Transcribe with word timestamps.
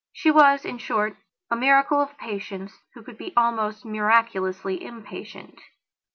She 0.11 0.31
was, 0.31 0.65
in 0.65 0.79
short, 0.79 1.15
a 1.51 1.55
miracle 1.55 2.01
of 2.01 2.17
patience 2.17 2.71
who 2.95 3.03
could 3.03 3.19
be 3.19 3.33
almost 3.37 3.85
miraculously 3.85 4.83
impatient. 4.83 5.61